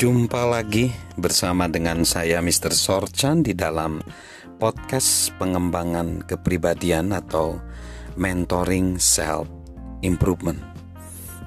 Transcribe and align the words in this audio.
Jumpa 0.00 0.48
lagi 0.48 0.88
bersama 1.20 1.68
dengan 1.68 2.08
saya 2.08 2.40
Mr. 2.40 2.72
Sorchan 2.72 3.44
di 3.44 3.52
dalam 3.52 4.00
podcast 4.56 5.28
pengembangan 5.36 6.24
kepribadian 6.24 7.12
atau 7.12 7.60
mentoring 8.16 8.96
self 8.96 9.44
improvement. 10.00 10.56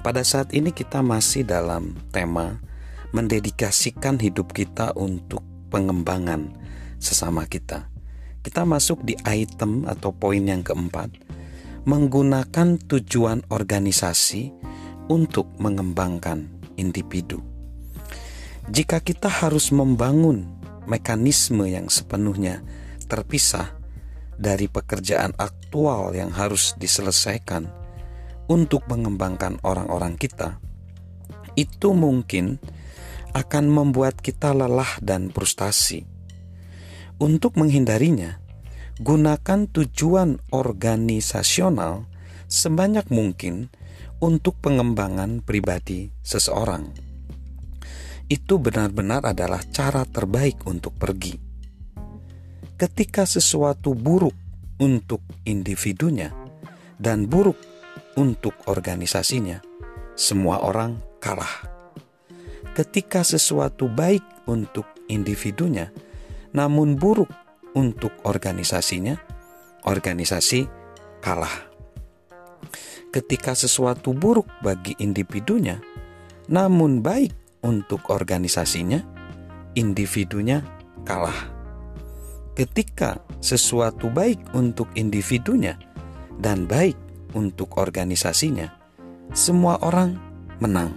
Pada 0.06 0.22
saat 0.22 0.54
ini 0.54 0.70
kita 0.70 1.02
masih 1.02 1.42
dalam 1.42 1.98
tema 2.14 2.62
mendedikasikan 3.10 4.22
hidup 4.22 4.54
kita 4.54 4.94
untuk 4.94 5.42
pengembangan 5.74 6.54
sesama 7.02 7.50
kita. 7.50 7.90
Kita 8.38 8.62
masuk 8.62 9.02
di 9.02 9.18
item 9.26 9.82
atau 9.82 10.14
poin 10.14 10.46
yang 10.46 10.62
keempat, 10.62 11.10
menggunakan 11.90 12.78
tujuan 12.86 13.50
organisasi 13.50 14.54
untuk 15.10 15.50
mengembangkan 15.58 16.46
individu. 16.78 17.53
Jika 18.64 19.04
kita 19.04 19.28
harus 19.28 19.68
membangun 19.76 20.48
mekanisme 20.88 21.68
yang 21.68 21.92
sepenuhnya 21.92 22.64
terpisah 23.04 23.76
dari 24.40 24.72
pekerjaan 24.72 25.36
aktual 25.36 26.16
yang 26.16 26.32
harus 26.32 26.72
diselesaikan 26.80 27.68
untuk 28.48 28.88
mengembangkan 28.88 29.60
orang-orang 29.60 30.16
kita, 30.16 30.56
itu 31.60 31.92
mungkin 31.92 32.56
akan 33.36 33.68
membuat 33.68 34.24
kita 34.24 34.56
lelah 34.56 34.96
dan 35.04 35.28
frustasi. 35.28 36.08
Untuk 37.20 37.60
menghindarinya, 37.60 38.40
gunakan 38.96 39.68
tujuan 39.70 40.40
organisasional 40.56 42.08
sebanyak 42.48 43.12
mungkin 43.12 43.68
untuk 44.24 44.56
pengembangan 44.64 45.44
pribadi 45.44 46.16
seseorang. 46.24 47.03
Itu 48.26 48.56
benar-benar 48.56 49.24
adalah 49.28 49.60
cara 49.68 50.02
terbaik 50.08 50.64
untuk 50.64 50.96
pergi. 50.96 51.36
Ketika 52.74 53.28
sesuatu 53.28 53.94
buruk 53.94 54.34
untuk 54.82 55.22
individunya 55.46 56.32
dan 56.98 57.28
buruk 57.30 57.56
untuk 58.18 58.56
organisasinya, 58.66 59.62
semua 60.18 60.64
orang 60.64 60.98
kalah. 61.22 61.70
Ketika 62.74 63.22
sesuatu 63.22 63.86
baik 63.86 64.48
untuk 64.50 64.88
individunya, 65.06 65.94
namun 66.50 66.98
buruk 66.98 67.30
untuk 67.78 68.10
organisasinya, 68.26 69.14
organisasi 69.86 70.66
kalah 71.22 71.74
ketika 73.14 73.54
sesuatu 73.54 74.10
buruk 74.10 74.50
bagi 74.58 74.98
individunya, 74.98 75.78
namun 76.50 76.98
baik 76.98 77.30
untuk 77.64 78.12
organisasinya, 78.12 79.00
individunya 79.72 80.60
kalah. 81.08 81.50
Ketika 82.54 83.18
sesuatu 83.40 84.12
baik 84.12 84.54
untuk 84.54 84.92
individunya 84.94 85.74
dan 86.38 86.68
baik 86.68 86.94
untuk 87.34 87.80
organisasinya, 87.80 88.70
semua 89.34 89.80
orang 89.82 90.14
menang. 90.62 90.94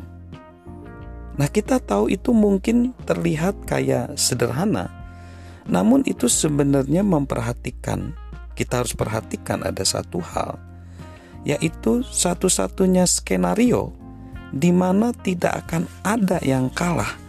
Nah, 1.40 1.50
kita 1.50 1.82
tahu 1.82 2.14
itu 2.14 2.36
mungkin 2.36 2.94
terlihat 3.08 3.66
kayak 3.66 4.20
sederhana, 4.20 4.92
namun 5.66 6.06
itu 6.06 6.30
sebenarnya 6.30 7.02
memperhatikan, 7.02 8.14
kita 8.54 8.86
harus 8.86 8.94
perhatikan 8.94 9.66
ada 9.66 9.82
satu 9.82 10.22
hal 10.22 10.68
yaitu 11.48 12.04
satu-satunya 12.04 13.08
skenario 13.08 13.96
di 14.52 14.72
mana 14.72 15.12
tidak 15.12 15.68
akan 15.68 15.90
ada 16.04 16.40
yang 16.44 16.72
kalah 16.72 17.20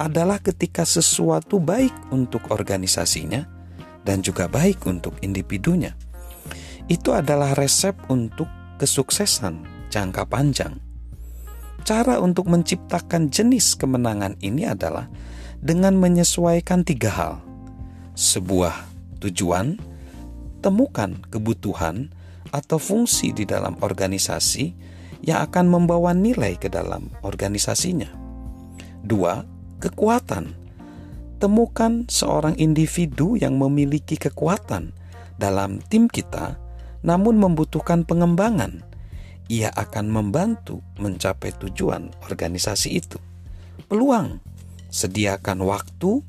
adalah 0.00 0.40
ketika 0.40 0.84
sesuatu 0.88 1.60
baik 1.60 1.92
untuk 2.08 2.48
organisasinya 2.48 3.44
dan 4.00 4.24
juga 4.24 4.48
baik 4.48 4.88
untuk 4.88 5.16
individunya. 5.20 5.92
Itu 6.88 7.12
adalah 7.12 7.52
resep 7.52 7.94
untuk 8.08 8.48
kesuksesan 8.80 9.88
jangka 9.92 10.24
panjang. 10.24 10.80
Cara 11.84 12.16
untuk 12.20 12.48
menciptakan 12.48 13.28
jenis 13.28 13.76
kemenangan 13.76 14.36
ini 14.40 14.68
adalah 14.68 15.08
dengan 15.60 15.96
menyesuaikan 16.00 16.84
tiga 16.84 17.12
hal: 17.12 17.34
sebuah 18.16 18.88
tujuan, 19.20 19.76
temukan 20.64 21.16
kebutuhan, 21.28 22.08
atau 22.50 22.80
fungsi 22.80 23.30
di 23.30 23.44
dalam 23.46 23.78
organisasi 23.80 24.89
yang 25.20 25.44
akan 25.44 25.66
membawa 25.68 26.16
nilai 26.16 26.56
ke 26.56 26.72
dalam 26.72 27.12
organisasinya. 27.20 28.08
Dua, 29.04 29.44
kekuatan. 29.80 30.56
Temukan 31.40 32.04
seorang 32.04 32.56
individu 32.60 33.36
yang 33.36 33.56
memiliki 33.56 34.20
kekuatan 34.20 34.92
dalam 35.40 35.80
tim 35.88 36.04
kita, 36.04 36.60
namun 37.00 37.40
membutuhkan 37.40 38.04
pengembangan. 38.04 38.84
Ia 39.48 39.72
akan 39.72 40.12
membantu 40.12 40.84
mencapai 41.00 41.56
tujuan 41.56 42.12
organisasi 42.28 42.88
itu. 42.92 43.18
Peluang, 43.88 44.38
sediakan 44.92 45.64
waktu, 45.64 46.22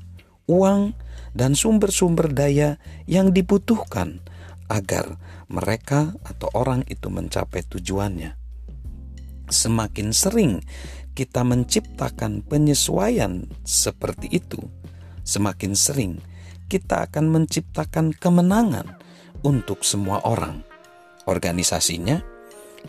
uang, 0.48 0.96
dan 1.36 1.52
sumber-sumber 1.54 2.32
daya 2.32 2.80
yang 3.06 3.30
dibutuhkan 3.30 4.24
agar 4.72 5.20
mereka 5.52 6.16
atau 6.24 6.48
orang 6.56 6.82
itu 6.88 7.12
mencapai 7.12 7.62
tujuannya. 7.68 8.41
Semakin 9.52 10.16
sering 10.16 10.64
kita 11.12 11.44
menciptakan 11.44 12.40
penyesuaian 12.40 13.44
seperti 13.68 14.32
itu, 14.32 14.64
semakin 15.28 15.76
sering 15.76 16.16
kita 16.72 17.04
akan 17.04 17.28
menciptakan 17.28 18.16
kemenangan 18.16 18.96
untuk 19.44 19.84
semua 19.84 20.24
orang. 20.24 20.64
Organisasinya, 21.28 22.16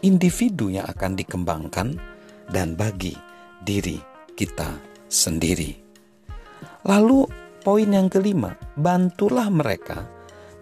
individu 0.08 0.72
yang 0.72 0.88
akan 0.88 1.20
dikembangkan, 1.20 2.00
dan 2.48 2.80
bagi 2.80 3.12
diri 3.60 4.00
kita 4.40 4.72
sendiri. 5.12 5.76
Lalu, 6.88 7.28
poin 7.60 7.92
yang 7.92 8.08
kelima, 8.08 8.56
bantulah 8.80 9.52
mereka 9.52 10.08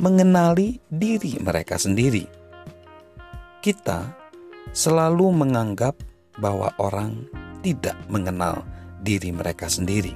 mengenali 0.01 0.81
diri 0.89 1.37
mereka 1.37 1.77
sendiri. 1.77 2.25
Kita 3.61 4.20
selalu 4.71 5.33
menganggap 5.33 5.97
bahwa 6.37 6.71
orang 6.77 7.25
tidak 7.65 7.97
mengenal 8.07 8.61
diri 9.01 9.33
mereka 9.33 9.67
sendiri. 9.67 10.13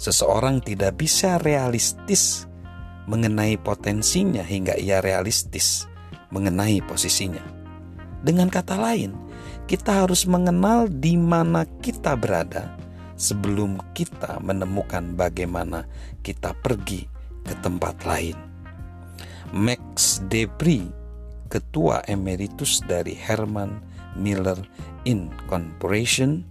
Seseorang 0.00 0.64
tidak 0.64 0.96
bisa 0.96 1.36
realistis 1.40 2.48
mengenai 3.04 3.56
potensinya 3.60 4.40
hingga 4.40 4.76
ia 4.76 5.00
realistis 5.04 5.84
mengenai 6.32 6.80
posisinya. 6.84 7.42
Dengan 8.20 8.48
kata 8.52 8.76
lain, 8.76 9.16
kita 9.64 10.04
harus 10.04 10.24
mengenal 10.28 10.88
di 10.88 11.16
mana 11.16 11.64
kita 11.80 12.16
berada 12.16 12.76
sebelum 13.20 13.76
kita 13.92 14.40
menemukan 14.40 15.12
bagaimana 15.16 15.84
kita 16.24 16.56
pergi 16.64 17.04
ke 17.44 17.54
tempat 17.60 18.00
lain. 18.08 18.36
Max 19.50 20.22
Debris, 20.30 20.86
ketua 21.50 22.06
emeritus 22.06 22.80
dari 22.86 23.12
Herman 23.12 23.82
Miller 24.14 24.56
Incorporation 25.04 26.46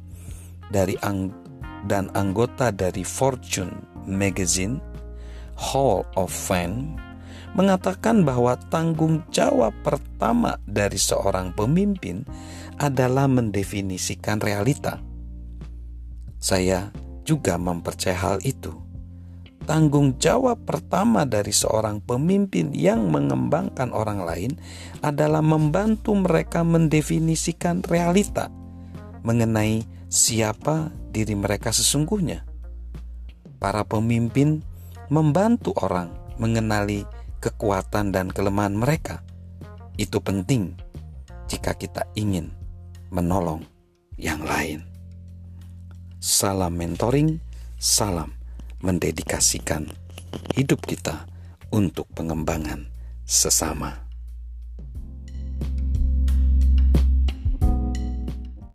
dari 0.69 0.99
ang 1.01 1.31
dan 1.87 2.11
anggota 2.11 2.75
dari 2.75 3.07
Fortune 3.07 3.71
Magazine 4.03 4.83
Hall 5.55 6.03
of 6.19 6.29
Fame 6.29 6.99
mengatakan 7.55 8.27
bahwa 8.27 8.59
tanggung 8.69 9.25
jawab 9.33 9.73
pertama 9.81 10.59
dari 10.69 10.99
seorang 10.99 11.55
pemimpin 11.57 12.21
adalah 12.77 13.25
mendefinisikan 13.25 14.37
realita. 14.37 15.01
Saya 16.37 16.93
juga 17.25 17.57
mempercayai 17.57 18.15
hal 18.15 18.37
itu 18.45 18.88
tanggung 19.69 20.17
jawab 20.17 20.65
pertama 20.65 21.29
dari 21.29 21.53
seorang 21.53 22.01
pemimpin 22.01 22.73
yang 22.73 23.13
mengembangkan 23.13 23.93
orang 23.93 24.25
lain 24.25 24.57
adalah 25.05 25.45
membantu 25.45 26.17
mereka 26.17 26.65
mendefinisikan 26.65 27.85
realita 27.85 28.49
mengenai 29.21 29.85
siapa 30.09 30.89
diri 31.13 31.37
mereka 31.37 31.69
sesungguhnya. 31.69 32.49
Para 33.61 33.85
pemimpin 33.85 34.65
membantu 35.13 35.77
orang 35.77 36.17
mengenali 36.41 37.05
kekuatan 37.37 38.09
dan 38.09 38.33
kelemahan 38.33 38.73
mereka. 38.73 39.21
Itu 40.01 40.17
penting 40.17 40.73
jika 41.45 41.77
kita 41.77 42.09
ingin 42.17 42.49
menolong 43.13 43.61
yang 44.17 44.41
lain. 44.41 44.81
Salam 46.17 46.73
mentoring, 46.73 47.37
salam 47.77 48.38
mendedikasikan 48.79 49.91
hidup 50.55 50.83
kita 50.87 51.27
untuk 51.69 52.09
pengembangan 52.15 52.89
sesama. 53.27 54.08